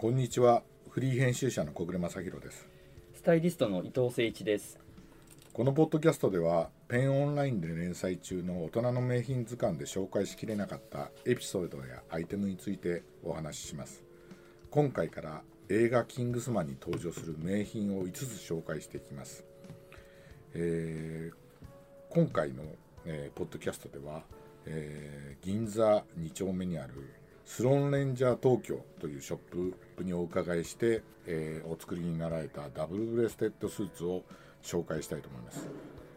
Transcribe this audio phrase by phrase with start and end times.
[0.00, 0.62] こんにちは。
[0.88, 2.66] フリー編集者の小暮正弘です。
[3.12, 4.78] スタイリストの伊藤誠一です。
[5.52, 14.02] このポッドキャストではペンオンラインで連載中の大人の名品図鑑で紹介しきれなかったエピソードやアイテムについてお話しします。
[14.70, 19.44] 今回から映画「キングスマン」に登場する名品を5つ紹介していきます、
[20.54, 21.36] えー
[22.08, 22.64] 今回の、
[23.04, 24.24] えーポッドキャストでは、
[24.64, 26.94] えー銀座2丁目にある
[27.44, 34.22] スローンレンジャー東京というショップにお伺いして、えーお作りになられたダブルブレステッドスーツを
[34.62, 35.68] 紹介したいと思います、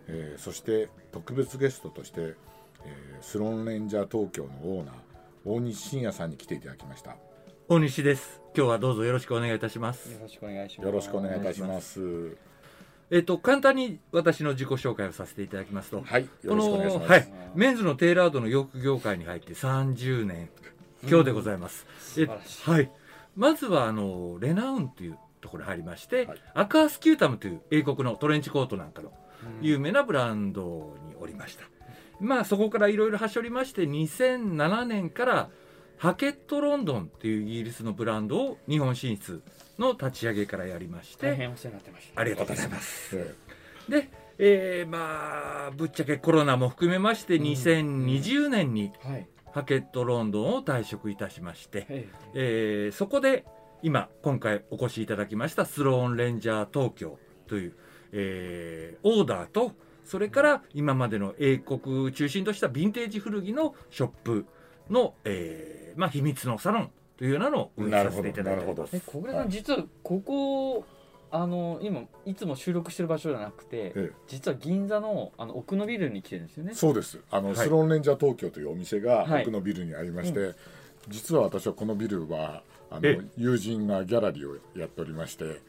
[0.07, 2.35] えーそして特別ゲストとして、
[2.85, 4.95] えースローンレンジャー東京のオーナー
[5.45, 7.17] 大西信也さんに来ていただきました。
[7.67, 8.41] 大西です。
[8.55, 10.11] 今日はどうぞよろしくお願いいたします。
[10.11, 10.85] よろしくお願いします。
[10.85, 12.37] よろしくお願いいたします。
[13.11, 20.49] えっと、簡単に私の自己紹介をさせていただきますと、はいよこの、ろしくお願いします、はい、メンズのテーラードの洋服業界に入って30年、
[21.09, 21.85] 今日でございます。
[21.89, 22.91] え素晴らしいはい。
[23.35, 29.11] まずは、あの、レナウンというところに入りまして、はいアクアスキュータムという英国のトレンチコートなんかの
[29.59, 31.65] うん有名なブランドにおりました。
[32.19, 35.49] まあそこからいろいろはしょりまして2007年から
[35.97, 39.41] ハケットロンドンっていうイギリスのブランドを日本進出
[39.77, 42.21] の立ち上げからやりまして大変お世話になってました。
[42.21, 43.17] ありがとうございます。
[43.17, 43.35] え
[43.89, 49.27] で、えーまあぶっちゃけコロナも含めまして2020年にはい。
[49.53, 52.89] ハケットロンドンを退職いたしまして、ええ。
[52.91, 53.45] ーそこで
[53.83, 57.75] 今今回お越しいただきましたスローンレンジャー東京という、
[58.13, 59.73] えーオーダーと
[60.05, 64.45] それから今までの英国中心としたヴィンテージ古着のショップ
[64.89, 68.95] の、えーまあ、秘密のサロンというようなのを運営させていただいております。
[68.95, 69.49] え小暮さん、はい。
[69.49, 70.85] 実はここ
[71.35, 74.11] あの今いつも収録してる場所じゃなくて、ええ。
[74.27, 76.75] 実は銀座のあの奥のビルに来てるんですよね。
[76.75, 77.19] そうです。
[77.31, 77.55] あの、はい。
[77.57, 79.41] スローンレンジャー東京というお店がはい。
[79.41, 80.53] 奥のビルにありまして、
[81.07, 82.61] 実は私はこのビルは
[82.91, 85.59] あのえ友人がギャラリーをやっておりまして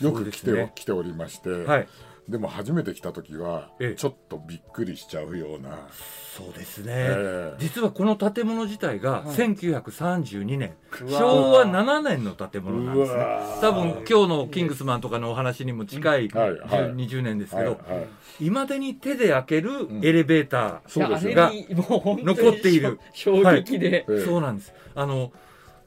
[0.00, 1.88] よく来て,、ね来ておりまして、はい
[2.30, 3.94] でも初めて来た時はええ。
[3.96, 5.88] ちょっとびっくりしちゃうような、
[6.36, 7.56] そうですね、ええ。
[7.58, 9.26] 実はこの建物自体がはい。
[9.26, 10.74] 1932年、
[11.08, 13.26] 昭和7年の建物なんですね。
[13.60, 16.60] 多分今日のキングスマンとかのお話にも近い、はいはい。
[16.60, 18.02] 10 20年ですけど、はいは
[18.40, 18.46] い。
[18.46, 20.00] いまだに手で開けるん。
[20.04, 21.32] エレベーター、そうですよ。
[21.32, 23.00] いやあれにもう本当に残っている。
[23.12, 24.72] 衝撃で、ええそうなんです。
[24.94, 25.32] あの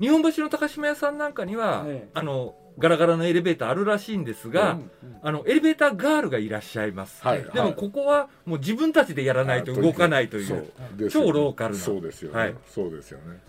[0.01, 4.79] 日本橋の高島屋さんなんかには、ええあのガラガラのエレベーターあるらしいんですが、
[5.21, 7.43] あのエレベーターガールがいらっしゃいます、はい。
[7.43, 10.71] でもここはもう自分たちでやらないと動かないという。
[11.09, 11.79] 超ローカルな。
[11.79, 12.55] そうですよね、はい。
[12.67, 13.39] そうですよね。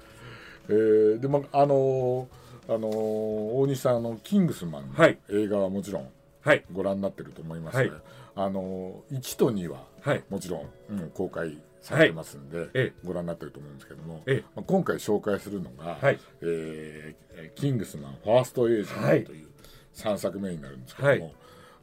[0.68, 5.18] えーでもあのーあのー大西さんあのキングスマンのはい。
[5.30, 6.08] 映画はもちろん
[6.42, 6.64] はい。
[6.72, 7.92] ご覧になってると思いますが、はい
[8.36, 10.24] あの1と2ははい。
[10.28, 14.44] もちろん、うん公開されてますんで、えご覧になってると思うんですけども、ええ。
[14.56, 16.18] まあ、今回紹介するのが、はい。
[16.40, 19.46] えーキングスマンファーストエージェントという
[19.94, 21.34] 3作目になるんですけども、はい。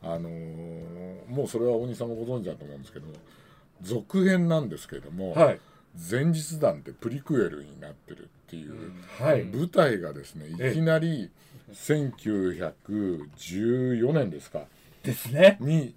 [0.04, 3.06] あのーもうそれは大西さんもご存知だと思うんですけど
[3.82, 5.60] 続編なんですけども、はい。
[6.10, 9.44] 前日談ってプリクエルになってるっていう、はい。
[9.44, 11.30] 舞台がですねいきなり
[11.74, 14.62] 1914年ですか
[15.04, 15.58] ですね。
[15.60, 15.96] に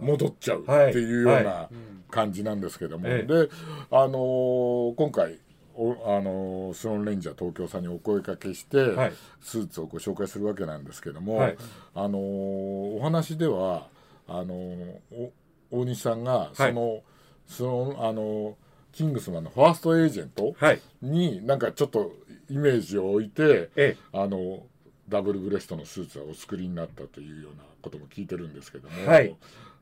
[0.00, 0.62] 戻っちゃう。
[0.62, 1.68] ってはいいうようはな
[2.10, 3.48] 感じなんですけども、ええで、
[3.90, 5.38] あのー今回
[5.76, 9.12] おあのースローンレンジャー東京さんにお声かけして、はい。
[9.40, 11.56] スーツをご紹介するわけなんですけども、はい。
[11.94, 13.86] あのーお話では
[14.26, 14.54] あの
[15.70, 17.02] 大西さんがその、
[17.46, 18.54] そのあのー
[18.92, 20.80] キングスマンのファーストエージェントはい。
[21.00, 22.12] になんかちょっと
[22.48, 24.64] イメージを置いて、えあの
[25.08, 29.34] ダブルブレストのスーツはお作りになったというようなことも聞いてるんですけども、はい。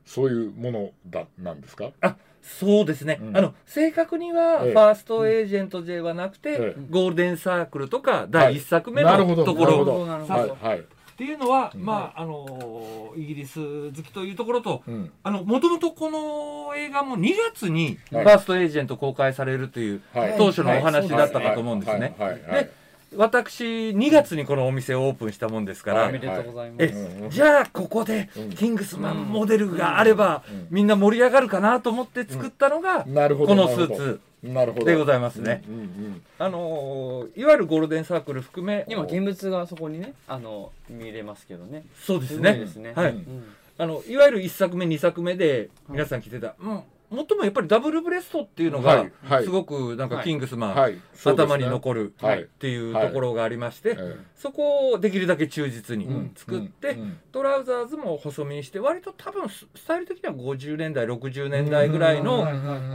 [0.05, 1.91] そういうものだなんですか？
[2.01, 3.37] あそうですね、うん。
[3.37, 4.71] あの正確にはええ。
[4.71, 6.75] ファーストエージェントではなくて、ええ。
[6.89, 9.71] ゴールデンサークルとか第一作目なるほどのところ。
[9.71, 10.39] なるほどなるほど。
[10.39, 10.83] はいはい、っ
[11.17, 11.85] ていうのは、うん。
[11.85, 15.11] まああのイギリス好きというところとうん。
[15.21, 18.25] あのもともとこの映画も2月にフはい。
[18.25, 20.35] ァーストエージェント公開されるというはい。
[20.37, 22.15] 当初のお話だったかと思うんですね。
[22.17, 22.31] はい。
[22.31, 22.41] はい。
[22.41, 22.63] はい。
[22.63, 22.71] で
[23.15, 26.83] 私2月にこのお店をオープンしたもんですから、おめでとうございます。
[26.83, 28.49] えうんうんじゃあここでうん。
[28.51, 30.67] キングスマンモデルがあればうん。
[30.69, 34.85] みんな盛り上がるかなと思って作ったのがなるほどこのスーツなるほど。
[34.85, 35.63] でございますね。
[35.67, 41.83] うんうんあのーいわゆるゴールデンサークル含め今現物がそこにねあの見れますけどね。
[42.01, 42.93] そうですね。
[42.95, 43.43] はいうんうん。
[43.77, 49.43] あのいわゆる1作目2作目で皆さん着てた、うん、もっともやっぱりダブルブレストっていうのがはいはい。
[49.43, 51.01] すごくなんかキングスマン、はい。
[51.13, 51.53] そうですね。
[51.55, 52.43] 頭に残るはい。
[52.43, 57.01] っていうところがありまして、えそこをできるだけ忠実に作って、うん。
[57.01, 57.17] うん。
[57.31, 62.43] トラウザーズも細身にして割と多分ススタイル的には50年代60年代ぐらいの、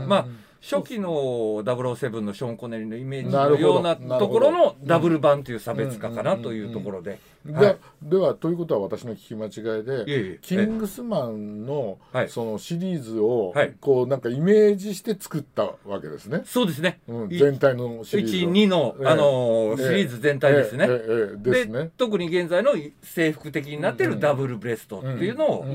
[0.07, 0.27] まあ
[0.61, 1.09] 初期の
[1.63, 7.19] 007のショーン・コネリーのイメージのようなところのダブル版という差別化かなというところで。
[7.45, 7.77] で,、はい。
[8.01, 12.29] ではということは私の聞き間違いで、キングスマンのはい。
[12.29, 13.73] そのシリーズをはい。
[13.79, 16.99] こうなんかイメージして作ったわけですね、そうですね。
[17.07, 18.49] うん、い全体のシリーズを。
[18.49, 19.07] 1、2の、ええ。
[19.07, 20.87] あのシリーズ全体ですね。
[20.87, 21.91] ですね。
[21.97, 22.71] 特に現在の
[23.03, 25.65] 制服的になっているダブルブレストっていうのを、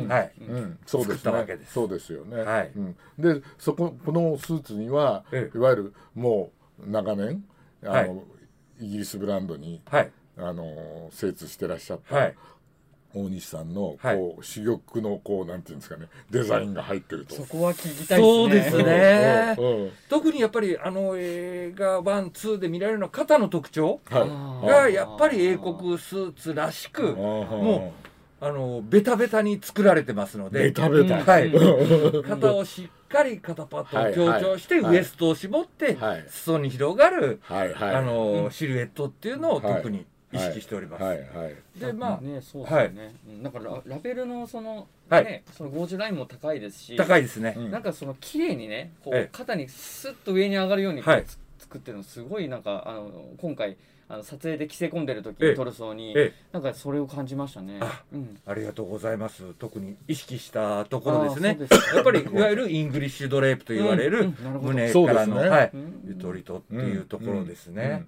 [0.87, 1.73] 作ったわねけです。
[1.73, 2.71] そうですよね、はい。
[2.77, 5.57] うん、でそここのスーツには、ええ。
[5.57, 7.45] いわゆるもう長年
[7.83, 8.11] あの、はい。
[8.81, 12.37] イギリスブランドにはい、あの精通してらっしゃった、はい、
[13.15, 17.35] 大西さんのこう、はい珠玉のこうなんていうんですかねデザインが入ってると。
[17.35, 19.57] そこは聞きたいそうですね。
[20.09, 27.93] 特にやっぱりあの映画ワンツーで見られるのは肩の特徴がやっぱり英国スーツらしくも
[28.43, 30.65] あのベタベタに作られてますので。
[30.65, 31.47] ベタベタ、うんはい。
[31.49, 32.23] うん。
[32.23, 34.97] 肩をしっかり肩パッドを強調してはい。
[34.97, 36.25] ウエストを絞ってはい。
[36.29, 37.95] 裾に広がるはいはい。
[37.97, 41.03] あのうんシルエットっていうのを特に意識しております。
[41.03, 41.19] はい。
[41.19, 41.57] はい。
[41.79, 43.43] でまあねそうですよね、うん。
[43.43, 45.25] なんかララベルのその、はい。
[45.25, 47.55] ねそのゴージュラインも高いですし高いですね。
[47.59, 47.71] うん。
[47.71, 49.21] なんかその綺麗にねこええ。
[49.25, 53.77] う肩にスッと上に上がるように作ってるのすごいなんかあの今回
[54.13, 55.55] あの撮影で着せ込んでる時ええ。
[55.55, 56.35] トルソーにええ。
[56.53, 57.79] なんかそれを感じましたね。
[57.81, 58.41] あうん。
[58.45, 59.55] ありがとうございます。
[59.57, 61.57] 特に意識したところですね。
[61.95, 65.49] やっぱりいわゆるイングリッシュドレープと言われるうんうん胸からの、ね。
[65.49, 66.01] はい、うん。
[66.09, 68.05] ゆとりとっていうところですね。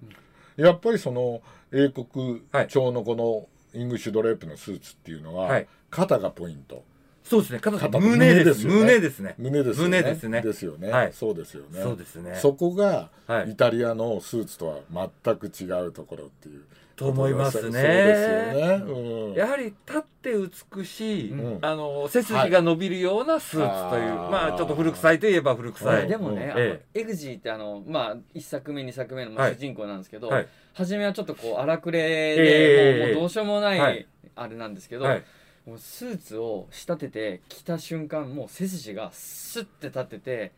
[0.57, 1.41] やっぱりその
[1.71, 2.67] 英国はい。
[2.67, 5.67] 調のこのイングリッシュドレープのスーツっていうのは、はい。
[5.89, 6.83] 肩がポイント
[7.23, 7.59] そうですね。
[7.59, 8.67] 肩肩胸です。
[8.67, 9.35] 胸胸ですね。
[9.37, 10.01] 胸ですよね。
[10.01, 10.41] 胸ですね。
[10.41, 11.13] ですよね、はい。
[11.13, 11.81] そうですよね。
[11.81, 12.35] そうですね。
[12.35, 13.51] そこがはい。
[13.51, 16.63] イタリアのスーツとは全く違うところっていう
[16.97, 17.61] と思いますね。
[17.63, 19.33] そうですよね、うん。
[19.33, 20.33] やはり立って
[20.75, 21.59] 美しい、うん。
[21.61, 24.31] あの背筋が伸びるようなスーツという、はい。
[24.31, 26.07] まあちょっと古臭いといえば古臭い。
[26.09, 26.51] でもね、うん。
[26.51, 30.47] あのえエグジーってあの、まあ、1作目2作目の主人公なんですけど、はい。
[30.73, 32.99] 初めはちょっとこう荒くれえで、え。
[32.99, 34.05] もうもうどうしようもない、はい。
[34.35, 35.23] あれなんですけど、はい
[35.65, 40.51] もうスーツを仕立てて着た瞬間もう背筋がスッて立ってて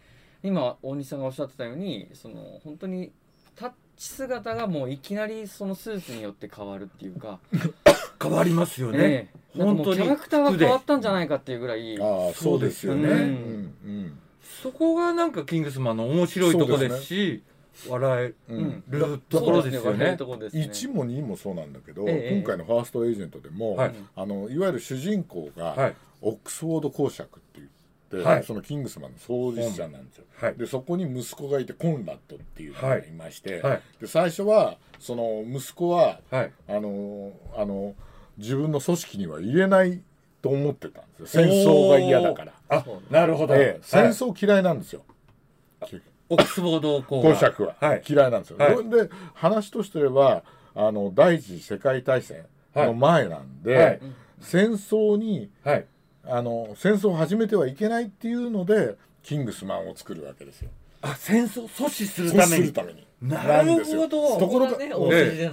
[0.43, 3.11] 今大西さんがおっしゃってたようにその本当に
[3.55, 7.39] タッチ姿がもういきなりそのスーツによって変わるっていうか、
[8.21, 8.99] 変わりますよね。
[8.99, 9.59] ええ。
[9.59, 13.07] なんかもう本当にキャラクターが変わったんじゃないかっていうぐらいああそうですよね。
[13.07, 13.25] そうんう
[13.87, 14.19] ん。
[14.61, 17.43] そこがなんかキングスマンの面白いところですし、
[17.89, 18.33] 笑え
[18.89, 19.21] る。
[19.29, 20.17] ところですよね。
[20.17, 20.63] ところですね。
[20.63, 23.95] 1も2もそうなんだけど、ええ今回のファーストエージェントでも、はい。
[24.15, 25.95] あのいわゆる主人公が、はい。
[26.21, 28.43] オックスフォード公爵って言って、はい。
[28.43, 30.55] そのキングスマンの創立者なんですよ、はい。
[30.55, 33.11] でそこに息子がいてコンラッドっていうのがい。
[33.11, 33.81] まして、はい。
[33.99, 36.51] で最初はその息子ははい。
[36.67, 37.93] あのあの
[38.37, 40.01] 自分の組織には入れない
[40.41, 41.43] と思ってたんですよ。
[41.43, 43.53] 戦争が嫌だから、あ、なるほど。
[43.53, 44.11] で戦はい。
[44.11, 45.03] 争嫌いなんですよ、
[46.29, 48.03] オックスフォード校公爵は、はい。
[48.07, 48.89] 嫌いなんですよ、はい。
[48.89, 50.43] で話としては
[50.73, 52.45] あの第一次世界大戦
[52.75, 53.99] の前なんで、はい。
[54.39, 55.85] 戦争にはい。
[56.27, 60.69] あの戦争を始めてはいけないっていうのでキングスマンを作るわけですよ。
[61.01, 62.63] あ、戦争阻止するそうために。
[62.63, 63.05] するために。
[63.21, 64.39] なるほど。
[64.39, 64.91] ところがね。
[64.93, 65.49] 大筋な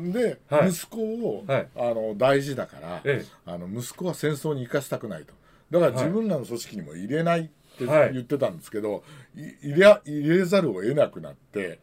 [0.00, 0.70] んではい。
[0.70, 1.68] 息子を、はい。
[1.76, 5.34] あの大事だから、えあの息子は戦争に生かしたくないと。
[5.70, 7.48] だからはい自分らの組織にも入れないっ
[7.78, 8.12] てはい。
[8.14, 9.00] 言ってたんですけど、い
[9.34, 11.78] 入れ入れざるを得なくなって、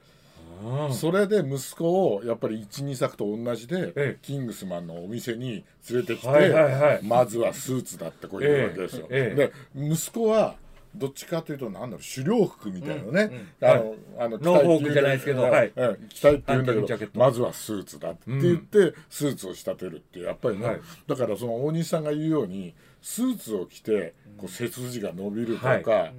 [0.64, 0.94] うん。
[0.94, 4.18] それで息子をやっぱり12作と同じで、ええ。
[4.22, 7.00] キングスマンのお店に連れてきて、はいはいはい。
[7.04, 9.08] まずはスーツだってこう言うわけですよ。
[9.10, 9.36] ええ
[9.76, 10.56] で息子は
[10.96, 15.72] どっちかというとなんだろう狩猟服みたいなね、うんあの、あのノーホークじゃないですけどはい。
[15.76, 20.82] うんうん着たいって言うんだけどまずはスーツだって言って、スーツを仕立てるっていうやっぱりね、はい。
[21.08, 26.14] だからその大西さんが言うようにスーツを着てこう背筋が伸びるとか、う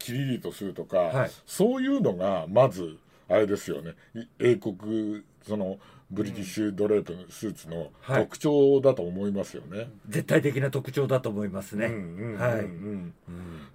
[0.00, 1.30] キリリとするとか、はい。
[1.46, 3.92] そういうのがまずあれですよね。
[4.14, 5.78] い英国その
[6.10, 8.24] ブリティッシュドレープのスーツのはい。
[8.24, 9.88] 特徴だと思いますよね。
[10.08, 11.88] 絶対的な特徴だと思いますね。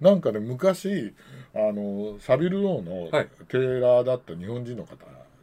[0.00, 1.14] なんかね昔
[1.54, 3.28] あのサビル・ローのはい。
[3.48, 4.96] テーラーだった日本人の方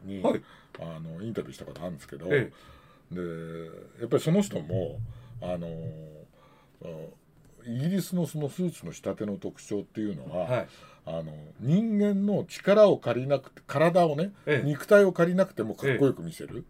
[0.04, 0.42] に、はい。
[0.78, 2.52] あのインタビューしたことあるんですけど、え
[3.10, 3.20] で
[4.00, 4.98] やっぱりその人も
[5.40, 5.68] あの
[6.82, 6.86] あ
[7.66, 10.68] イギリスのそのスーツの仕立ての特徴っていうのは、はい。
[11.06, 11.24] あの
[11.60, 16.64] 人間の力を借りなくて体をね、ええ肉体を借りなくてもかっこよく見せる、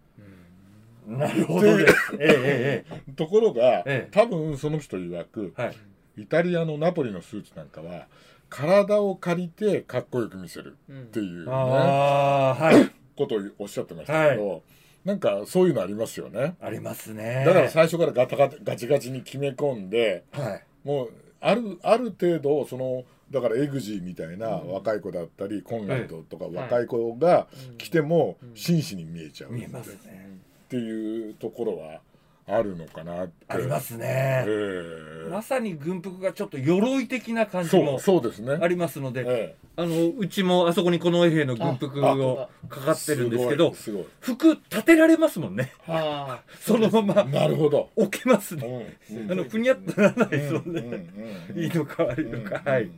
[1.07, 1.95] なるほどです。
[2.19, 5.77] えええ ところが、ええ多分その人曰くえはい。
[6.17, 8.07] イタリアのナポリのスーツなんかは
[8.49, 12.91] 体を借りてかっこよく見せるっていうね、ああはい。
[13.17, 14.63] ことをおっしゃってましたけど、
[15.05, 17.45] なんかそういうのありますよねありますね。
[17.47, 20.65] だから最初からガタガタガチガチに決め込んではい。
[20.85, 24.73] もうあるある程度そのだからエグジーみたいなうん。
[24.73, 28.50] 若い子だったり、コンラッドとかい若い子がうん来てもうん。
[28.55, 29.50] 紳士に見えちゃう。
[29.50, 32.00] っていうところは
[32.47, 33.33] あるのかなって。
[33.49, 34.45] ありますえね。
[34.47, 38.59] えまさに軍服がちょっと鎧的な感じそうもそうですね。
[38.61, 45.73] ありますのでえあのうちもあそこに近衛兵の軍服をかかってるんですけどすごい服立てられますもんね。
[45.89, 46.43] ああ。
[46.61, 48.97] そのままなるほど、置けますうね。
[49.11, 49.33] んうん。
[49.33, 50.81] あのふにゃっとならないですもんね。
[50.81, 52.61] うんうんうんいいのか悪いのか。
[52.71, 52.91] はい。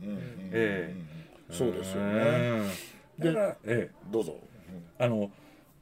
[1.51, 2.69] そうですよね。
[3.19, 3.25] うん。
[3.25, 3.91] だからええ。
[4.11, 4.35] どうぞ。
[4.99, 5.31] あの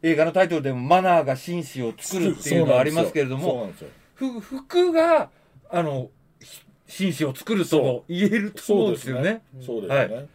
[0.05, 3.71] 映画のタイトルでもマナーが紳士を作るっていうのはありますけれども
[4.13, 5.31] 服が
[5.71, 9.41] あのひ紳士を作ると言えると思うんですよね。
[9.59, 10.27] そうですね、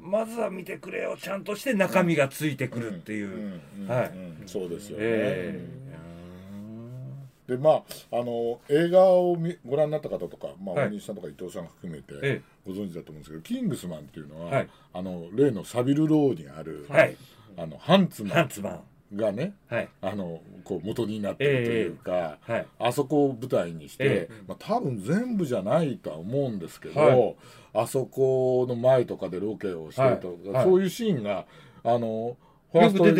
[0.00, 3.60] まずは見てくれよちゃんとして中身がついてくるっていう、
[4.46, 5.68] そうですよね、え
[7.46, 10.86] でまああの映画を見ご覧になった方とか、まあはい。
[10.86, 14.68] 大西さんとか伊藤さん含めてえご存知だと思うんですけど、キングスマンっていうのは、はい。
[14.94, 17.16] あの例のサビルローにある、えはい。
[17.58, 18.48] あのハンツマン
[19.14, 19.88] がねはい。
[20.02, 22.66] あのこう元になってるというか、はい。
[22.78, 27.36] あそこを舞台にして、えまあ、多分全部じゃないとは思うんですけど、はい。
[27.74, 30.64] あそこの前とかでロケをしてるとか、はい。
[30.64, 31.46] そういうシーンが
[31.82, 32.36] あの
[32.72, 33.14] ファーストエー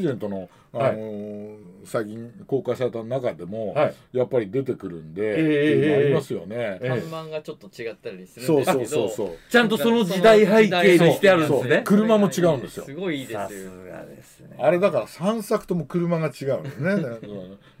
[0.00, 0.96] ジェントの、あのはい
[1.84, 3.94] 最近公開された中でも、はい。
[4.12, 5.34] やっぱり出てくるんで、
[5.96, 6.56] ありますよね。
[6.56, 9.36] ええ看板がちょっと違ったりするんそうそうですけどそうそう。
[9.50, 12.84] ちゃんとその時代背景にしてあるんですそうね車も違うんですよ。
[12.84, 13.70] すごいいいでさすよ
[14.58, 16.90] あれだから3作とも車が違うんですね。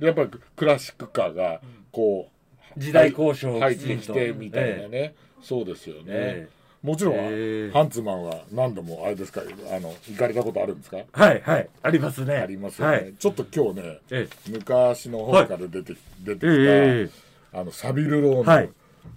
[0.00, 2.28] やっぱりクラシックカーがこ
[2.76, 6.48] う時代交渉を入ってきてみたいなね、そうですよね、え
[6.82, 11.68] もちろん、ええハンツマンは何度もあれですかあの行かれたことあるんですか、はいはい。
[11.82, 12.36] ありますね。
[12.36, 13.14] ありますよね、はい。
[13.18, 17.10] ちょっと今日ねえ昔の方から出て,、出てきた、ええ
[17.52, 18.70] あのサビルローの、はい。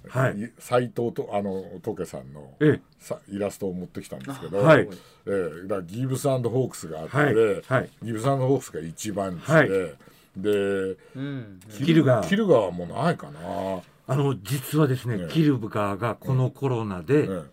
[0.08, 0.52] はい。
[0.58, 2.82] 斎藤とあのトケさんのええ。
[3.00, 4.88] さイラストを持ってきたんですけど、はい。
[5.28, 5.32] え
[5.66, 7.36] えだギブスホークスがあって、はい。
[7.68, 7.90] はい。
[8.02, 9.70] ギブスホークスが一番地で、はい。
[10.38, 10.50] で
[11.16, 11.60] うん。
[11.70, 12.28] キルガー。
[12.28, 13.40] キルガーはもうないかな、
[14.12, 15.32] あの実はですね、ええ。
[15.32, 17.44] キルガーがこのコロナでえ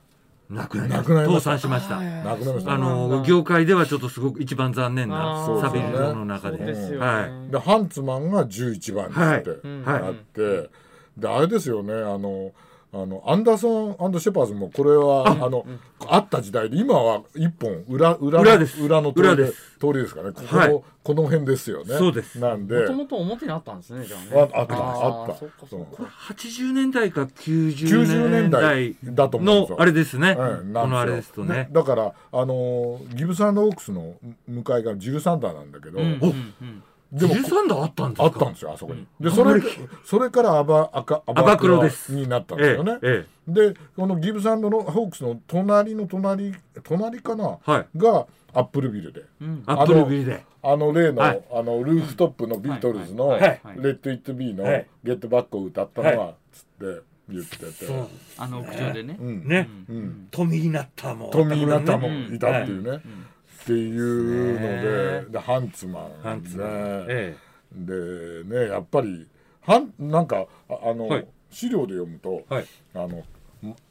[0.50, 1.24] 亡くなりました。
[1.26, 1.98] 倒産しました。
[1.98, 6.58] あの業界ではちょっとすごく一番残念なサビルロの中で。
[6.64, 7.30] はい。
[7.48, 10.02] えでハンツマンが11番はいって、うんはい。
[10.02, 10.70] あって、
[11.16, 12.52] であれですよねあの
[12.90, 15.66] あのアンダーソンシェパーズもこれはあの、
[16.06, 18.82] あった時代で今は一本裏裏の裏です。
[18.82, 19.78] 裏の通りで裏です。
[19.78, 20.32] 通りですかね。
[20.32, 20.82] ここの,、はい。
[21.04, 21.98] この辺ですよね。
[21.98, 22.38] そうです。
[22.38, 22.80] なんで。
[22.80, 24.50] もともと表にあったんですねじゃあね。
[24.54, 24.74] ああった。
[24.74, 25.36] あった。
[25.36, 25.96] そっかそっか。
[25.98, 29.76] そう80年代か90 90年年代代だと思うんですよ。
[29.76, 31.68] のあれですね、うんこのあれですとね。
[31.70, 34.14] だからあのーギブサンドオークスの
[34.46, 38.24] 向かいがジルサンダーなんだけど、うんうんうんでもジルサンダーあったんですか？
[38.24, 39.06] あったんですよあそこに。
[39.20, 39.34] でうん。
[39.34, 39.60] それ
[40.04, 42.14] それからアバアカアアバクロです。
[42.14, 42.98] になったんですよね。
[43.02, 43.38] えええ
[43.72, 47.86] でこのギーブスアンドホークスの隣の隣隣かな、えはい。
[47.98, 49.22] がアップルビルで。
[49.40, 49.62] うん。
[49.64, 50.44] アップルビルで。
[50.62, 51.42] あの例の,、はい。
[51.52, 53.40] あのルーフトップのビートルズの「はい。
[53.40, 53.60] はい。
[53.64, 53.76] はい。
[53.76, 56.64] レット・イット・ビー」のはい「ゲット・バック」を歌ったのは、はつっ
[56.96, 57.86] て言ってて。
[57.86, 58.06] そう。
[58.36, 59.16] あの屋上でね。
[59.18, 59.48] うん。
[59.48, 59.98] ね、ううん。
[60.04, 61.30] んトミーナッターも。
[61.30, 63.26] トミー・ナタもうんいたっていうね、うん
[63.68, 65.26] っていうのでね。
[65.30, 67.06] でハンツマンハンツマン。
[67.06, 67.36] ねえ。
[67.74, 69.26] でねやっぱり
[69.60, 71.26] はんなんかああの、はい。
[71.50, 72.66] 資料で読むと、はい。
[72.94, 73.24] あのん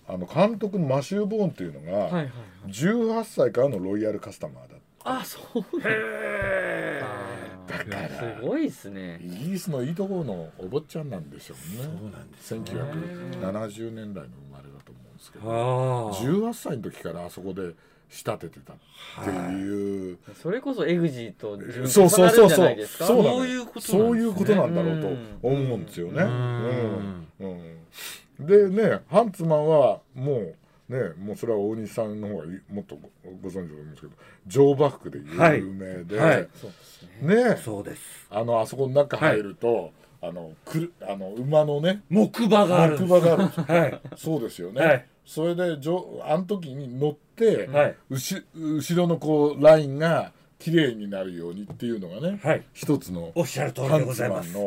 [0.08, 2.32] あの監督のマシュー・ボーンっていうのが、はいはいはい。
[2.70, 7.02] 18歳からのロイヤルカスタマーだあそうえ。
[7.02, 7.02] へ
[7.68, 9.20] だだからすごいですね。
[9.22, 11.84] イギリスのいいところのお坊ちゃんなんでしょうね。
[11.84, 12.62] そうなんですね。
[13.42, 15.04] 1970年代の生まれだと思う。
[15.04, 15.52] んですけど。
[15.52, 16.10] あ。
[16.10, 17.74] あ18歳の時からあそこで
[18.10, 18.76] 仕立ててたっ
[19.24, 23.06] ていう、それこそエグジーと自分そうそうそう重なるんじゃないですか。
[23.06, 25.08] そうそういうことそういうことなんだろうと
[25.42, 26.24] 思うんですよね。
[26.24, 27.28] ううん。
[28.40, 28.46] うん。
[28.46, 30.56] でねハンツマンはもう
[30.90, 34.14] ねもうそれは大西さんの方がいもっとごご存知だと思うんですけど
[34.46, 36.36] ジョーバックで有名で、はい。
[36.38, 36.48] はい。
[36.56, 37.50] そうですね。
[37.50, 37.58] ね。
[37.58, 38.28] そうです。
[38.30, 39.92] あのあそこの中入ると、
[40.22, 44.02] あのくるあの馬のね木馬がある木馬があるはい。
[44.16, 45.08] そうですよね。
[45.28, 47.96] はいそれでジョあの時に乗って、はい。
[48.10, 52.64] 後後ろのこうラインが綺麗になるようにっていうのがね、はい。
[52.74, 54.58] 一つのおっしゃる通りでございます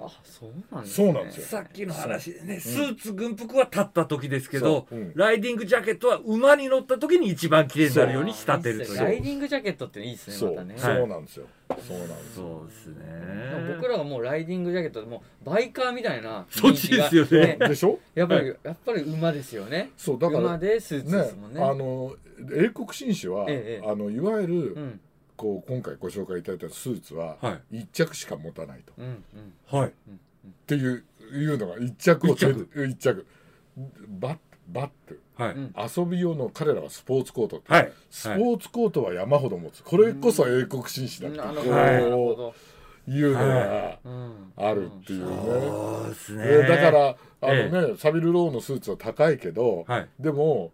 [0.00, 1.46] あそうなんですそうなんですよ。
[1.46, 8.98] さっきの話でね、スーツ軍服は立った時ですけど、ライディングジャケットは馬に乗った時に一番綺麗になるように仕立てるという。
[8.98, 10.74] ライディングジャケットっていいですそう、ねまたね。
[10.78, 11.46] そうなんですよ。
[11.86, 12.42] そうなんですよ。
[12.44, 13.74] そうですね。
[13.76, 17.56] 僕らがもうライディングジャケットでもうバイカーみたいなそっちですよね。
[17.60, 17.98] でしょ？
[18.14, 19.90] やっぱりやっぱり馬ですよね。
[19.96, 22.12] そうだから馬でスーツでねすもんねあの
[22.54, 23.86] 英国紳士は、ええ。
[23.86, 25.00] あのいわゆる、うん
[25.38, 28.92] こう今回ご紹介いただいたスーツはは一着しか持たないと、
[29.74, 29.88] はい。
[29.88, 29.92] っ
[30.66, 32.68] ていういうのが一着を一着。
[32.86, 33.26] 一着。
[34.20, 35.74] バッバッてはい、うん。
[35.96, 37.92] 遊び用の彼らはスポーツコートって、はい。
[38.10, 39.82] スポーツコートは山ほど持つ。
[39.84, 41.38] これこそ英国紳士だって。
[41.38, 42.52] うど
[43.06, 43.22] い。
[43.22, 50.08] うのがうんあるっていうね、そうですね、でだからあのえね、サビル・ローのスーツは高いけど、はい。
[50.20, 50.72] でも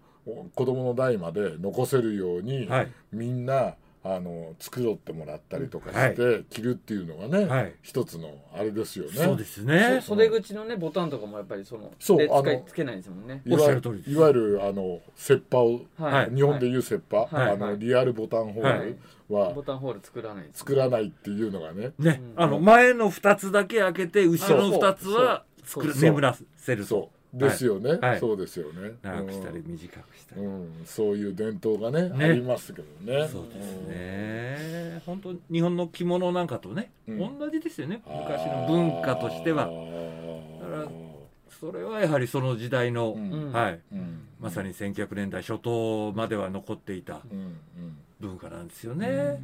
[0.54, 2.92] 子供の代まで残せるように、はい。
[3.12, 3.74] みんな
[4.06, 7.74] あの作ろってもらったりとかして、着るっていうのがね、はい。
[7.80, 9.12] 一つのあれですよね。
[9.12, 9.98] そうですね。
[10.02, 13.40] そ袖口のねボタンとかもやっぱりそのそうあので使いつけないんですもんね。
[13.46, 14.10] いわおっしゃゆるる通りです。
[14.10, 16.34] いわゆるあの切羽を、はい。
[16.34, 17.52] 日本でいう切羽、はい。
[17.52, 18.98] あのはいリアルボタンホール
[19.34, 22.42] はボタンホール作らないです作らないっていうのがね、ね、うん。
[22.42, 26.88] あの前の2つだけ開けて後ろの2つは作る眠らせると。
[26.88, 28.20] そうですよね、はい。
[28.20, 28.92] そうですよね。
[29.02, 32.24] 長くしたり短くしたり、うん、うんそういう伝統がねね。
[32.24, 33.28] ありますけどね。
[33.28, 35.02] そうですね。
[35.04, 37.38] 本当日本の着物なんかとね、うん。
[37.38, 38.02] 同じですよね。
[38.06, 38.16] うん。
[38.18, 39.66] 昔の文化としては。
[39.66, 40.88] だから
[41.60, 43.32] それはやはりその時代の、うん。
[43.32, 43.80] うんはい。
[43.92, 44.28] うん。
[44.40, 47.22] まさに1900年代初頭までは残っていた
[48.20, 49.40] 文化なんですよね、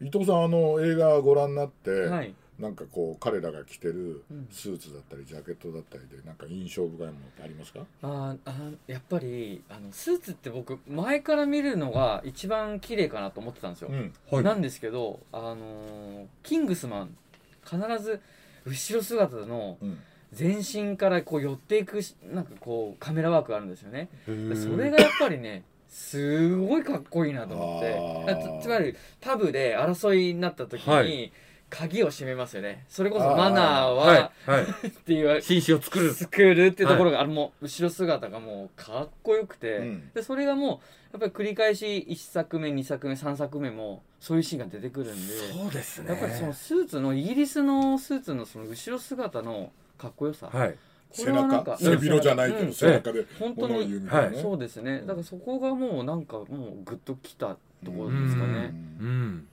[0.00, 4.48] 伊藤さんあの映画ご覧になって、はいなんかこう彼らが着てるうん。
[4.50, 7.80] スーツだったりジャケットだったりでなんか印象深いものってありますか？
[8.02, 14.12] あーあーやっぱりあのスーツって僕前から見るのが一番綺麗かなと思ってたんですよ、ん。
[14.30, 14.44] はい。
[14.44, 17.16] なんですけどあのーキングスマン
[17.64, 18.20] 必ず
[18.64, 19.98] 後ろ姿のうん。
[20.32, 24.08] 全身からこう寄っていくしなんかこうカメラワークがあるんですよね。
[24.26, 24.30] そ
[24.76, 28.60] れがやっぱりねすごいかっこいいなと思って。
[28.60, 31.32] つつまりパブで争いになった時に、はい
[31.68, 32.84] 鍵を閉めますよね。
[32.88, 34.18] それこそマナーははい
[34.50, 34.62] はい。
[34.86, 36.12] っていう紳士を作る。
[36.14, 40.10] 作るっていうところが、あのもう後ろ姿がもうかっこよくて、うん。
[40.14, 46.10] でそれがもうやっぱり繰り返し1作目2作目3作目もそういうシーンが出てくるんでそうですね。
[46.10, 50.70] やっぱりそのスーツのイギリスのスーツのその後ろ姿のかっこよさ、はい。
[50.72, 50.76] こ
[51.10, 51.64] 背れはなん中？
[51.72, 52.72] か背広じゃないけどうん。
[52.72, 54.36] 背中で本当にみたい。
[54.40, 55.00] そうですね。
[55.00, 56.46] だからそこがもうなんかもう
[56.84, 58.56] グッときたところですかうねん。
[59.00, 59.48] うん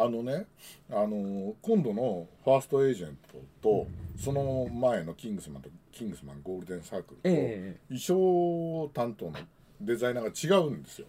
[0.00, 0.46] あのね、
[0.90, 7.96] あの今度のファーストエージェントとその前のキングスマンとキングスマンゴールデンサークルとええ。
[7.98, 9.32] 衣装担当の
[9.80, 11.06] デザイナーが違うんですよ。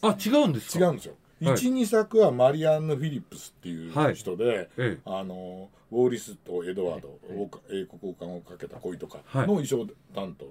[0.00, 0.84] あ違うんですか？
[0.86, 1.14] 違うんですよ。
[1.42, 1.54] はい。
[1.56, 9.46] 一二作はマリアンヌ・フィリップスっていう人で、えあのウォーリスとエドワード、はい王冠英国王冠をかけた恋とかはい。
[9.46, 10.46] の衣装担当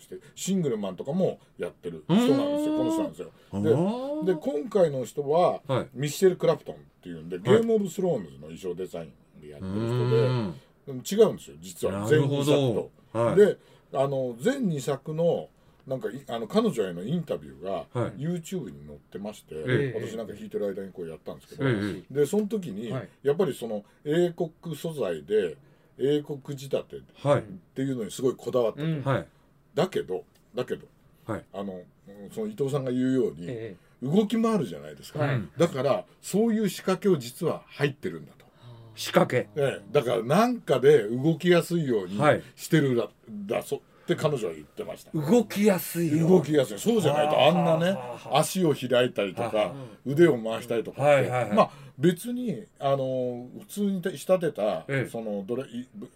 [0.00, 2.74] して、シングルマンとかもやってる人なんですよ。
[2.76, 3.30] この人なんですよ。
[3.54, 5.88] えでで今回の人ははい。
[5.94, 12.06] ミッシェル・クラプトンっていうんで、ゲーム・オブ・スローンズの衣装デザインでやってる人で違うんですよ実は。
[12.08, 13.18] 全なるほ2作どと。
[13.18, 13.36] はい。
[13.36, 13.56] で
[13.94, 15.48] あの全2作の
[15.86, 18.12] なんかいあの彼女へのインタビューがはい。
[18.20, 20.00] YouTube に載ってまして、ええ。
[20.00, 23.08] 私なんか弾いてる間にこうやったんですけど、えでその時に、はい。
[23.22, 25.56] やっぱりその英国素材で
[25.98, 27.44] 英国仕立てっはい。
[27.74, 29.02] ていうのにすごいこだわってて、うん。
[29.02, 29.26] はい
[29.78, 30.24] だけど
[30.56, 30.86] だけど
[31.24, 31.44] はい。
[31.54, 31.76] あのう
[32.26, 35.34] んその伊藤さんが言うように、え動き回るじゃないですか、はい。
[35.36, 38.44] うんだからそういう仕掛けを実は入ってるんだと。
[38.96, 39.48] 仕掛け。
[39.54, 39.82] ええ。
[39.92, 42.42] だからなんかで動きやすいようにはい。
[42.56, 43.08] してるだ,、
[43.56, 45.12] だそって彼女は言ってました。
[45.12, 46.78] 動きやすいよ動きやすい。
[46.78, 47.52] そうじゃないとあ。
[47.52, 47.96] んなね
[48.32, 51.52] 足を開いたりとはか腕を回したりとかって、はいはいはい。
[51.52, 55.08] まあ別にあの普通に仕立てた、ええ。
[55.08, 56.08] そのドレいぶい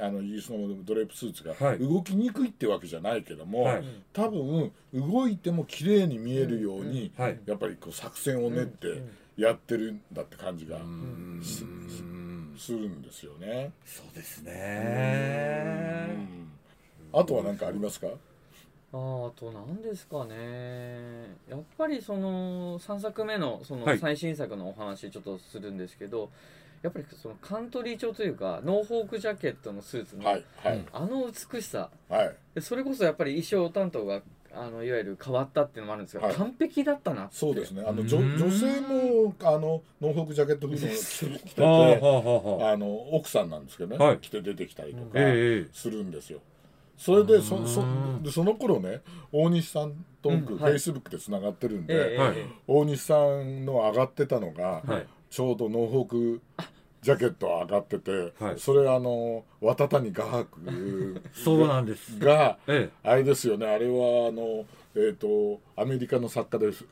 [0.00, 1.78] あのイギリスのドレープスーツがはい。
[1.78, 3.84] 動きにくいってわけじゃないけども、はい。
[4.12, 7.40] 多分動いても綺麗に見えるように、はい。
[7.46, 9.02] やっぱりこう作戦を練って
[9.36, 10.78] やってるんだって感じが
[11.42, 11.64] す
[12.72, 13.72] るんですよね。
[13.84, 16.50] そうですうねん。
[17.12, 18.06] あとは何かありますか？
[18.92, 21.36] あーあと何ですかね。
[21.48, 23.98] やっぱりその3作目のそのはい。
[23.98, 26.30] 最新作のお話ちょっとするんですけど、
[26.82, 30.84] やっぱりそのカントリー調というかノーフォークジャケットのスーツの、はいはい。
[30.92, 31.90] あの美しさ。
[32.08, 32.34] はい。
[32.54, 36.34] でそれこそやっぱり衣装担当があのいわゆる変わったっていうのもあるんですが、はい。
[36.34, 37.36] 完璧だったなって。
[37.36, 37.84] そうですね。
[37.86, 38.38] あのう女ん。
[38.38, 44.18] 女性もあのノーフォークジャケット風の着て着てあの奥さんなんですけどね、はい。
[44.18, 46.40] 着て出てきたりとかええするんですよ。
[46.96, 48.22] それでそそうん。
[48.22, 52.18] でその頃ね大西さんと僕、フェイスブックでつながってるんで、
[52.66, 56.40] 大西さんの上がってたのが、はいちょうどノーフォーク
[57.02, 58.58] ジャケット上がってて、はい。
[58.58, 60.58] それあの渡谷画伯
[61.32, 62.18] そうなんです。
[62.18, 63.66] がえあれですよね。
[63.66, 66.86] あれはあのえっ、とアメリカの作家でフ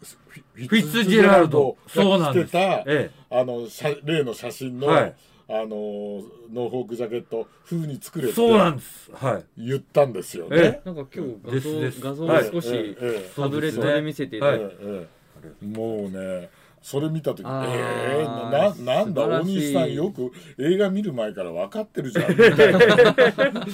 [0.55, 1.77] フィツジェラルド。
[1.89, 3.39] そうなんですが着てたええ。
[3.41, 5.15] あの写例の写真の、はい。
[5.51, 9.11] あのノーフォークジャケット風に作れてそうなんです。
[9.13, 9.45] はい。
[9.67, 10.57] 言ったんですよね。
[10.57, 12.01] えなんか今日画像ですです。
[12.03, 12.81] 画像少しええ。
[12.81, 13.31] ええ。
[13.35, 15.07] タブレットで見せていただいて、ええ。
[15.45, 16.51] ええもうね
[16.83, 22.79] それ見た時あーえー、ななんだ大西さんよく映画見る前から分かってるじゃんみたいな。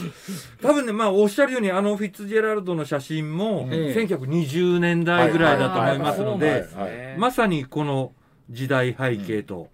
[0.63, 4.01] 多分ねまあおっしゃるようにあのフィッツジェラルドの写真もええ。
[4.01, 7.19] 1920年代ぐらいだと思いますのはいではいはい。
[7.19, 8.13] まさにこの
[8.51, 9.69] 時代背景と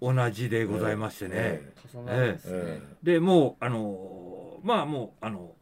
[0.00, 1.62] 同じでございましてね、
[3.02, 5.52] でもうあのまあもうあの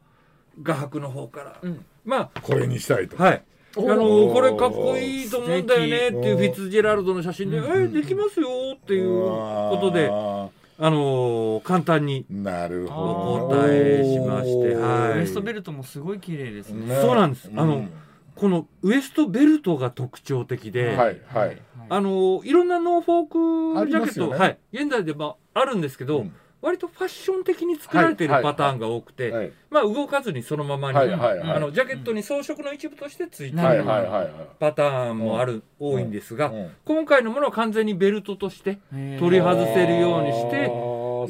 [0.61, 1.85] 画伯の方から、うん。
[2.03, 3.43] まこれにしたいと、あはい
[3.77, 15.19] あおのこれかっこいいと思うんだよねっていうフィッツジェラルドの写真で「うんえできますよ」っていうことでああの簡単にーなるほどお答えしましてはい。
[15.19, 16.87] ウエストベルトもすごい綺麗ですね。
[16.87, 17.01] ね。
[17.01, 17.49] そうなんです。
[17.55, 17.89] あのうん
[18.35, 21.57] このウエストベルトが特徴的で、はいはい。
[21.87, 24.37] あのいろんなノーフォーあクジャケット、ね。
[24.37, 28.43] はい、現在でもあるんですけど、うん割とファッション的に作られているはい。
[28.43, 29.51] パターンが多くて、はい。
[29.69, 31.51] まあ動かずにそのままに、はいはいはい。
[31.57, 34.29] あのジャケットに装飾の一部としてついていはいるはいはい。
[34.59, 36.71] パターンもある、多いんですが、うん。
[36.85, 40.67] 今回のものは完全にベルトとして取り外せるようにして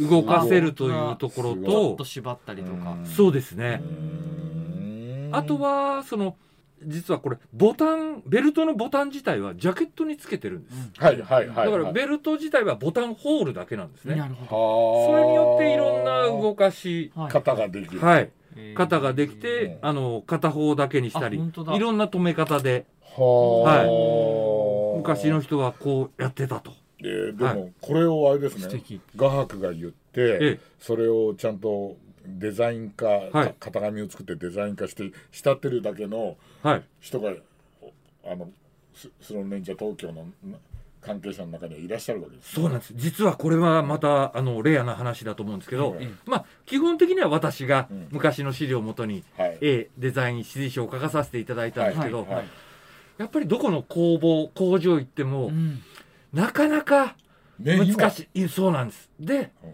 [0.03, 2.91] 動かせるというところとと縛ったりとか。
[2.91, 5.29] うんそうですね、うん。
[5.33, 6.37] あとはその
[6.85, 17.31] 実はこれボタンベルトのボタン自体はジャケットにつけてるんです、はいはいはいだからベルト自体はボタンホールだけなんですね、なるほはそれによっていろんな動かし、どはい。
[17.33, 17.99] 型ができる。
[17.99, 18.29] はい、
[18.75, 19.77] 型ができて、うん。
[19.81, 22.85] あの片方だけにしたりいろんな止め方で。
[23.17, 23.85] は
[24.97, 26.73] 昔の人はこうやってたと。
[26.99, 28.81] えーではもこれをあれですね。
[29.15, 30.59] 画伯が言ってええ。
[30.79, 33.55] それをちゃんとデザイン化、はい。
[33.59, 37.31] 型紙を作ってデザイン化して仕立てるだけのはい、人が
[37.81, 37.91] お
[38.25, 38.49] あの
[38.93, 40.57] ススロンレンジャー東京のな
[41.01, 42.93] 関係者の中にはいらっしゃるわけです、そうなんです。
[42.95, 48.07] 実はこれはまたあのレアな話だと思うんですけど、はいまあ基本的には私がうん。
[48.09, 49.57] 昔の資料をもとにはい。
[49.61, 52.29] 絵デザイン指示書を書かさせていただいたんですけど、はい。
[52.29, 52.45] はい。
[53.19, 55.83] やっぱりどこの工房工場行っても、うん。
[56.33, 57.15] なかなか
[57.59, 59.09] ね難しい、そうなんです。
[59.19, 59.71] で今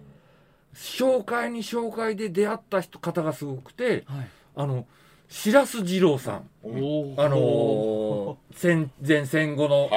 [0.74, 4.28] 紹介に紹介で出会った人方がすごくてはい。
[4.56, 4.86] あの
[5.30, 6.36] 白洲二郎さん。
[6.36, 9.90] あのー戦前戦後の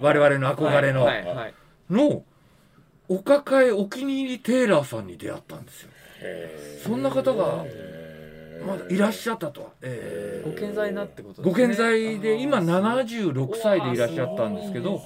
[0.00, 1.04] 我々の憧れの。
[1.04, 1.54] はいはいはい。
[1.90, 2.22] の
[3.08, 5.90] お抱えお気に入りテイラーさんに出会ったんですよ。
[6.84, 7.64] そんな方が
[8.66, 9.62] まだいらっしゃったと。
[9.62, 15.00] は、えご健在なってことーご健在で今76歳でいらっしゃったんですけどね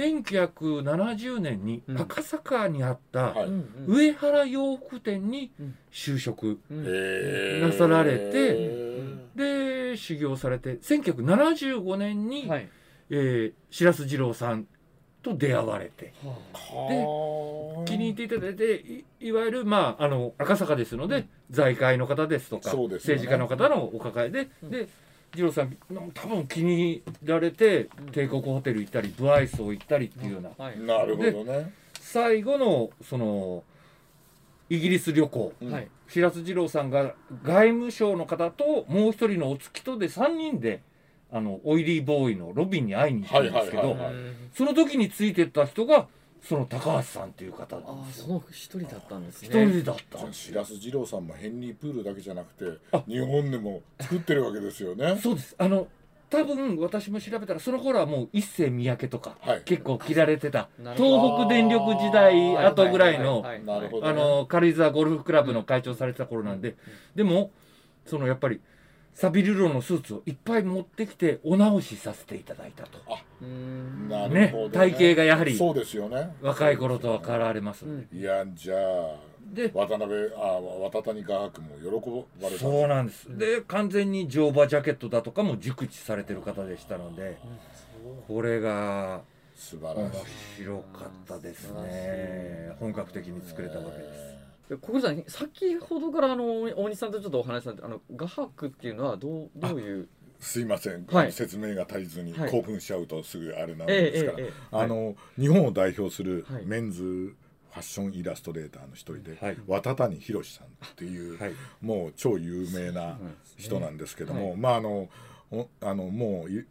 [0.00, 2.00] 1970年にうん。
[2.00, 3.34] 赤坂にあった
[3.86, 5.76] 上原洋服店にうん。
[5.92, 12.68] 就職なさられてへで修行されて1975年に、はい。
[13.10, 14.66] えー白洲二郎さん
[15.22, 16.12] と出会われて。
[16.22, 18.84] はー気に入っていただいて
[19.20, 24.70] いいわゆる、まあ、あの赤坂ですので、財界の方ですとか政治家の方のお抱えで、うん。
[24.70, 24.88] で
[25.34, 25.76] 二郎さん
[26.14, 30.80] 多分気に入られて、うん帝国ホテル行ったりブアイスを行ったりっていうような、あはい。
[30.80, 31.72] なるほどね。
[32.00, 33.62] 最後のその
[34.68, 35.52] イギリス旅行、
[36.08, 37.14] 白洲二郎さんが
[37.44, 40.82] 外務省の方ともう一人のお付きとで3人で
[41.32, 43.96] あのオイリーボーイのロビンに会いに行ったんですけど、
[44.54, 46.08] その時についてった人が
[46.42, 48.26] その高橋さんっていう方なああんですよ。
[48.26, 50.18] その一人だったんです一ね人だった。
[50.18, 55.18] じゃあ白洲二郎さんもヘンリー・プールだけじゃなくてあ日本でも作ってるわけですよね。
[55.22, 55.54] そうです。
[55.58, 55.88] あの
[56.30, 59.62] 多分私も調べたらその頃はもう一世三宅とか、はい。
[59.64, 60.68] 結構着られてた。
[60.78, 61.36] なるほど。
[61.36, 66.76] 東北電力時代後ぐらいのははなるほどあの軽井沢ゴルフクラブの会長されてた頃なんで、
[67.16, 67.50] でも
[68.06, 68.60] そのやっぱり
[69.14, 72.98] サビルロのスーツをいっぱい持ってきてお直しさせていただいたと。
[73.42, 74.08] うん。
[74.08, 74.70] なるねほどね。
[74.70, 75.56] 体型がやはり。
[75.56, 76.34] そうですよね。
[76.40, 78.08] 若い頃とは変わられます、うん。
[78.12, 81.86] いやじゃあで渡辺あ渡谷画伯も喜
[82.42, 87.38] ばれたそうなんです、で完全に乗馬ジャケットだとかも熟知されてる方でしたので
[88.28, 90.62] これが面素晴らしい。
[90.62, 92.74] 白かったですね。
[92.78, 94.08] 本格的に作れたわけです。
[94.08, 94.29] で
[94.78, 100.08] 小暮さん先ほどからあの大西さんとちょっとお話しされてあの画伯っていうのはどうどういう？
[100.38, 101.32] すいません、はい。
[101.32, 102.50] 説明が足りずにはい。
[102.50, 106.64] 興奮しちゃうとすぐあれなんえですから、えええあの日本を代表するはい。
[106.64, 109.56] メンズファッションイラストレーターの一人で、はい。
[109.68, 111.52] 渡谷宏さんっていう、はい。
[111.80, 113.18] もう超有名な
[113.56, 115.08] 人なんですけども、まああの
[115.52, 116.64] おあのもうい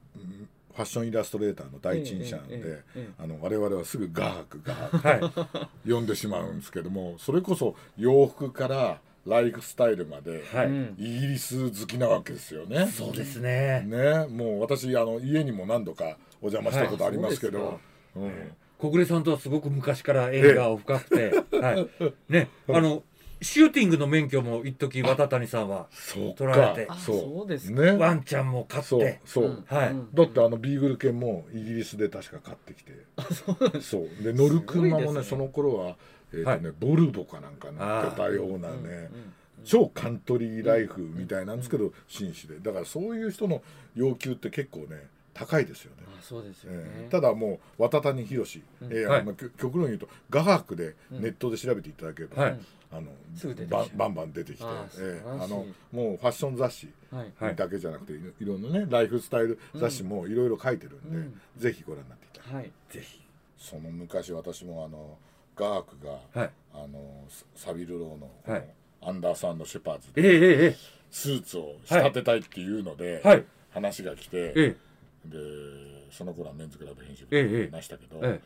[0.80, 5.92] ファッションイラストレーターの第一人者なんで、えええええあの我々はすぐ画伯画伯はい。
[5.92, 12.88] 呼んでしまうんですけどもそれこそ洋服からライフスタイルまで、はい、うんイギリス好きなわけですよね。
[12.88, 13.84] そうですね。
[13.88, 14.28] ね。
[14.30, 17.76] もう私あの家にも何度かお邪魔したことありますけど、はい
[18.16, 18.52] うん。
[18.78, 21.90] 小暮さんとはすごく昔から縁が深くて、 はい、
[22.30, 23.04] ね、あの
[23.42, 26.88] シューティングの免許も一時渡谷さんはそう取られて。
[26.90, 27.82] あそそうですか。
[27.82, 27.92] ね。
[27.94, 29.66] ワンちゃんも飼っそうてそう、うん。
[29.66, 29.92] はい。
[29.92, 30.10] うん。
[30.14, 32.92] だってあのビーグル犬もイギリスで確か買ってきて。
[33.82, 35.96] そうで乗る車もねその頃は、
[36.34, 39.10] えーとねはボルボかなんか乗ってたようなね、
[39.64, 42.60] 超カントリーライフみたいなんですけど紳士で。
[42.60, 43.62] だからそういう人の
[43.96, 46.04] 要求って結構ね高いですよね。
[46.08, 46.80] あそうですよね。
[46.84, 48.92] えーただもう渡谷宏、うん。
[48.92, 49.24] えーはい。
[49.24, 52.60] まあ極極論言うと画伯でネットで調べていただければ、はい
[52.92, 53.12] あの
[53.70, 54.64] バンバンバン出てきて。
[54.64, 57.34] えーあのもうファッション雑誌はい。
[57.40, 57.56] はい。
[57.56, 61.42] だけじゃなくて、いろんなねライフスタイル雑誌もいろいろ書いてるんで、うん。
[61.58, 62.72] ぜひご覧になっていただきはい。
[62.90, 63.22] ぜひ。
[63.58, 65.18] その昔私もあの
[65.56, 66.52] 画伯が、はい。
[66.74, 67.26] あの
[67.56, 68.70] サビルローのはい。
[69.02, 70.76] アンダーサンド・シェパーズええええ
[71.12, 73.46] スーツを仕立てたいっていうので、はい。
[73.72, 74.76] 話が来て、え
[75.26, 75.38] で
[76.12, 78.40] その頃はメンズクラブ編集部いましたけど、え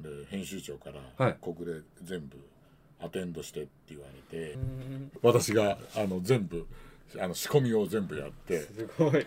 [0.00, 1.36] で編集長からはい。
[1.42, 2.36] 国で全部
[3.00, 5.10] アテンドしてって言われて、うん。
[5.22, 6.66] 私があの全部
[7.20, 9.26] あの仕込みを全部やって、すごい。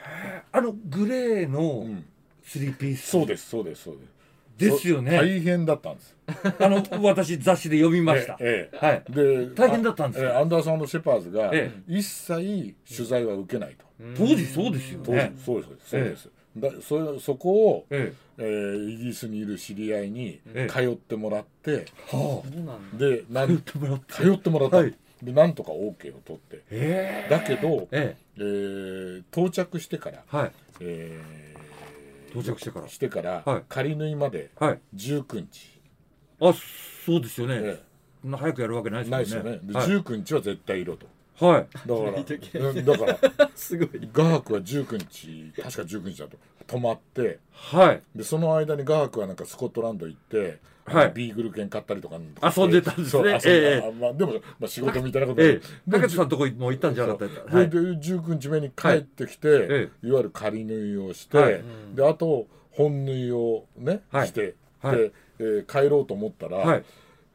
[0.51, 2.05] あのグレーのうん、
[2.43, 3.09] スリーピース。
[3.09, 4.19] そうですそうですそうです。
[4.59, 5.11] ですよね。
[5.11, 6.15] そ大変だったんです。
[6.59, 8.37] あの私雑誌で読みました。
[8.39, 9.03] えええはい。
[9.09, 13.85] えで大変だったんですアンダーサンド・シェパーズがえ一切取材は受けないと、
[14.17, 20.71] 当時そうですよ当時ねそうですそうです、だそれそこを、ええーイギリスにいる知り合いにええ。
[20.71, 22.97] 通ってもらって、えはそうなんだ。
[22.97, 24.13] でなんてもらって。
[24.13, 24.95] 通ってもらった、はい。
[25.21, 26.63] でなんとか OK を取って。
[26.71, 27.29] ええ。
[27.29, 28.41] だけど、ええ。
[28.41, 30.51] ー到着してから、えはい。
[30.81, 31.59] えー
[32.31, 32.87] 到着してから。
[32.87, 33.63] してから、はい。
[33.67, 34.79] 仮縫いまではい。
[34.95, 35.81] 19日、
[36.39, 36.53] あ
[37.05, 37.59] そうですよね。
[37.63, 37.81] え
[38.21, 39.49] そんな早くやるわけないえですよね。
[39.49, 39.87] ないですよね、ではい。
[40.03, 41.07] 19日は絶対いろと
[41.39, 41.67] はい。
[41.87, 42.17] だから。
[42.83, 43.49] だから。
[43.55, 43.89] すごい。
[44.13, 46.37] 画伯は19日確か19日だと。
[46.67, 47.39] 泊まって。
[47.51, 48.01] はい。
[48.15, 51.11] でその間に画伯はなんかスコットランド行って、はい。
[51.13, 53.09] ビーグル犬買ったりとか遊んでたんですね。
[53.09, 55.53] そう遊んでええあまあ、でも、まあ、仕事みたいなことええ。
[55.53, 57.69] で竹田さんのとこも行ったんじゃなかったはい。
[57.69, 64.27] でで19日目に帰ってきて、えい、わゆる仮縫いをして、であと本縫いをね、はい。
[64.27, 64.97] して、はい。
[64.97, 66.83] で、えー帰ろうと思ったら、はい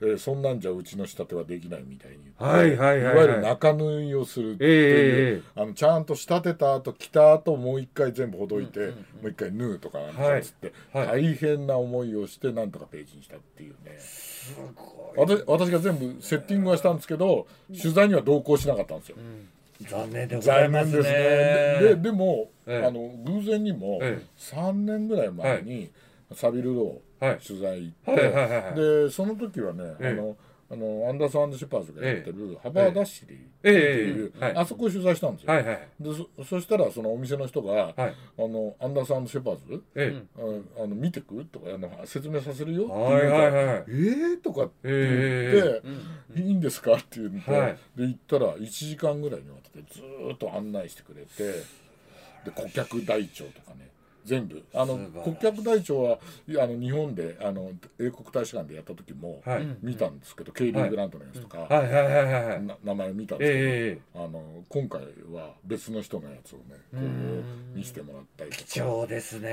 [0.01, 3.17] えーそんなんじゃうちの仕立てはできないみたいにはいはいはいはい。
[3.17, 8.97] わゆる中縫いをするっていう、えええあのちゃんと仕立てた後着た後もう一回全部ほどいて、うんうんうん。
[8.97, 13.97] もう一回縫うとかなんはいかつって、はい大変な思いをしてなんとかページにしたっていうね。
[13.99, 15.19] すごい。
[15.19, 17.47] 私私が全部セッティングはしたんですけど
[17.81, 19.17] 取材には同行しなかったんですよ。
[19.19, 19.49] うん。
[19.87, 20.93] 残念でございますね。
[20.93, 22.03] 残念ですね。
[22.03, 22.87] でも、ええ。
[22.87, 24.27] あの偶然にもええ。
[24.39, 25.91] 3年ぐらい前に
[26.33, 28.75] サビルローはい取材行って、はいはいはいはい
[29.05, 30.09] でその時はね、ええ。
[30.11, 30.37] あの
[30.71, 33.71] あのアンダーソンシェパードがやってるハバーダッシャリーってえ
[34.09, 34.27] い。
[34.27, 35.53] う、あそこを取材したんですよ。
[35.53, 37.95] はいはいでそそしたらそのお店の人が、はい。
[37.99, 40.23] あのアンダーソンアンドシェパードえ
[40.79, 41.45] ああの見てく？
[41.45, 42.85] とかあの説明させるよ？
[42.85, 45.83] ってえはい言うから、はいはいえーとかって言っ
[46.35, 46.95] て、いいんですか？
[46.95, 47.77] って言って、はい。
[47.97, 51.63] で行ったら1時間ぐらいにわたってずーっと案内してくれて
[52.45, 53.91] で顧客台帳とかね
[54.25, 54.63] 全部。
[54.75, 56.19] あの素晴らしい顧客台帳は
[56.63, 59.43] あの日本であの英国大使館でやった時も
[59.83, 61.69] 見たんですけど、ケイリー・グラントのやつとか、
[62.83, 67.45] 名前見たんですけど、ええあの今回は別の人のやつをねこううん。
[67.75, 68.63] 見せてもらったりとか。
[68.65, 69.49] 貴重ですで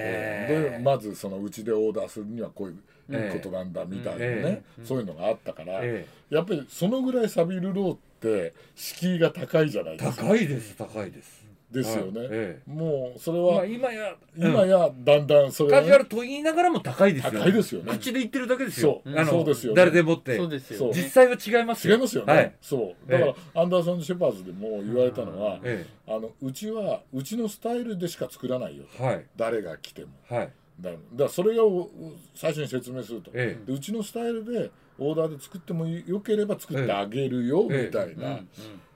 [0.77, 4.85] ねまずそのうちでオーダーするにはこういうことなんだみたいなね、ええ。
[4.85, 10.23] そういうのがあったから、えやっぱりそのぐらいサビルローって敷居が高いじゃないえですか。
[10.27, 11.40] 高いです高いです
[11.71, 12.29] ですよね、はい。
[12.31, 17.91] えもうそれえまあは今や今やだんだんそれは、ね、カジュアルと言いながらも高いですよ高いですよね。
[17.93, 19.01] 口で言ってるだけですよ。
[19.05, 19.19] そう。
[19.19, 19.77] あのそうですよね。
[19.77, 20.37] 誰でもって。
[20.37, 21.95] そうですよそう実際は違いますよ。
[21.95, 22.53] 違いますよね、はい。
[22.61, 23.11] そう。
[23.11, 29.25] だから、えアンダーソン・シェパーズでも言われたのは、えあのうちはうちのスタイルでしか作らないよはい。
[29.37, 30.09] 誰が来ても。
[30.29, 30.51] はい。
[30.79, 31.89] だだからそれを
[32.35, 33.65] 最初に説明すると、ええ。
[33.65, 34.71] でうちのスタイルで
[35.03, 38.39] オーダーで作ってもよければ作ってあげるよ、ええみたいな、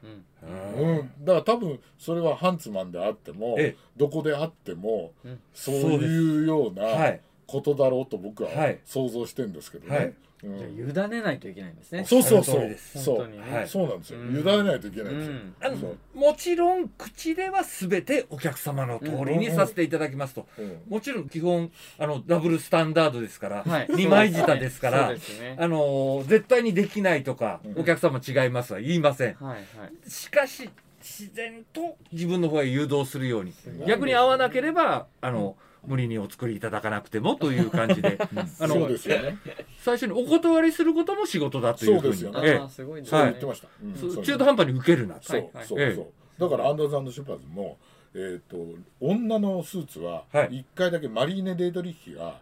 [0.04, 1.12] うん。
[1.22, 3.78] だから多分それはハンツマンであっても、ええ。
[3.98, 5.40] どこであっても、うん。
[5.54, 7.22] そういうようはない。
[7.48, 8.80] ことだろうと僕ははい。
[8.86, 10.14] 想像してるんですけどね。
[10.42, 12.04] じゃあ委ねないといけないんですね。
[12.04, 12.76] そうそうそう。
[12.78, 13.18] そう。
[13.18, 13.56] 本当にね。
[13.56, 13.68] はい。
[13.68, 14.36] そうなんですよ、うん。
[14.36, 15.56] 委ねないといけないんですよ、うん。
[15.62, 15.98] あのそう。
[16.14, 20.82] もちろん口では全てお客様の通りにさせていただきますと、うん。
[20.90, 23.88] もちろん基本あのダブルスタンダードですから、はい。
[23.90, 25.56] 二枚舌ですからそうですね。
[25.60, 27.80] あのー絶対にできないとか、うん。
[27.80, 29.36] お客様違いますは言いません。
[29.36, 30.10] はいはい。
[30.10, 30.70] しかし
[31.02, 33.54] 自然と自分の方へ誘導するように。
[33.88, 35.56] 逆に合わなければあの
[35.88, 38.18] 無理にお作りいただかなくてもという感じで
[38.60, 39.38] あのそうですよね。
[39.80, 42.42] 最初にお断りすることも仕事だというふうにそうですよ。
[42.42, 42.58] ねええ。
[42.58, 43.88] ああすごいですそうね言ってました、う
[44.20, 45.24] ん中途半端に受けるなと。
[45.24, 45.50] そうはい。
[45.54, 46.06] はいそうええそう。
[46.38, 47.78] だからアンダーザンド・シェパーズも
[48.18, 48.58] えー、と
[49.02, 50.50] 女のスーツははい。
[50.50, 52.40] 1回だけマリーネ・デートリッヒが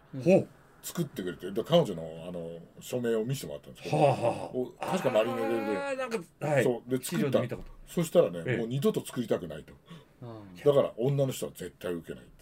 [0.82, 6.64] 作ってくれてで彼女のあの署名を見せてもらったんですけど、はあはお確かマリネであーなんかはい。
[6.64, 6.90] そう。
[6.90, 7.24] で資作った。
[7.24, 7.68] 料で見たこと。
[7.88, 8.56] そしたらね、ええ。
[8.58, 9.72] もう二度と作りたくないと。
[9.72, 9.78] うん
[10.64, 12.34] だから女の人は絶対受けないって。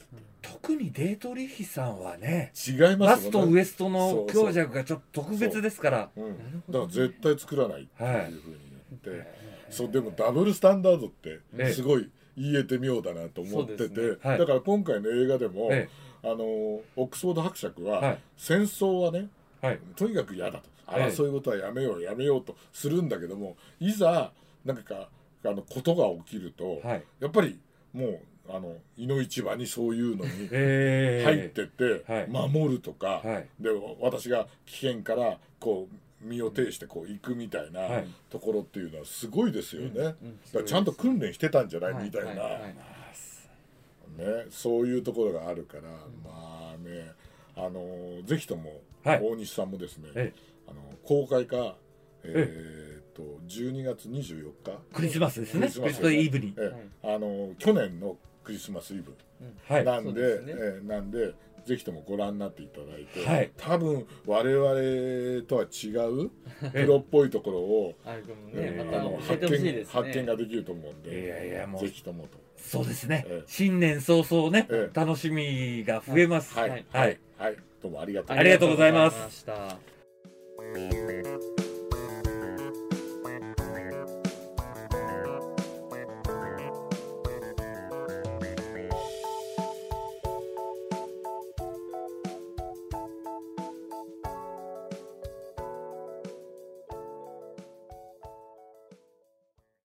[0.43, 5.99] 特にデートリヒさんはね違いまラストウエストの強弱がちょっと特別ですから。
[5.99, 8.57] だから絶対作らないっていうはいふうに
[9.05, 9.33] 言って、
[9.71, 11.73] そうでもダブルスタンダードってええ。
[11.73, 14.31] すごい言えて妙だなと思ってて、そうですね。
[14.31, 14.39] はい。
[14.39, 15.89] だから今回の映画でも、え
[16.25, 18.19] あのオックスフォード伯爵は、はい。
[18.37, 19.29] 戦争はね
[19.61, 19.79] はい。
[19.97, 20.65] とにかく嫌だと。
[20.89, 21.05] ええ。
[21.07, 24.33] 争い事はやめようやめようとするんだけどもいざ
[24.65, 25.09] なんか
[25.45, 27.05] あのことが起きると、はい。
[27.21, 27.59] やっぱり
[27.93, 32.27] もうあのいの一番にそういうのにえ入ってってはい。
[32.29, 33.47] 守るとか、はい。
[33.61, 38.07] で私が危険からこう身を挺してこう行くみたいなはい。
[38.31, 40.15] ところっていうのはすごいですよね、
[40.67, 42.75] ちゃんと訓練してたんじゃない、はいみたいな、ね、
[44.51, 45.83] そういうところがあるから、
[46.25, 47.13] まあね
[47.57, 49.21] あのぜひともはい。
[49.23, 50.33] 大西さんもですね、え
[50.69, 51.77] あの公開か
[52.25, 54.79] えと12月24日？
[54.93, 55.61] クリスマスですね。
[55.61, 55.89] クリスマス。
[55.89, 56.55] ベストイブに。
[56.59, 56.73] え
[57.05, 57.15] え。
[57.15, 59.15] あの去年のクリスマスイブ。
[59.69, 59.85] はい。
[59.85, 61.35] なんで,、でええなんで
[61.67, 63.51] ぜひともご覧になっていただいて、はい。
[63.57, 65.89] 多分我々とは違
[66.25, 66.31] う
[66.75, 72.39] えプロっぽいところを、あるかもええねまたあの発見発見ができると思うんいでやいやもうぜひともと。
[72.57, 73.25] そうですね。
[73.29, 73.45] ええ。
[73.47, 74.99] 新年早々ねええ。
[74.99, 76.57] 楽しみが増えます。
[76.59, 76.71] はい。
[76.71, 76.85] はい。
[76.93, 77.19] はい。
[77.39, 77.57] はい。
[77.83, 79.45] どうもありがとうありがとうございます。
[79.49, 79.75] ありがと
[80.57, 81.52] うございました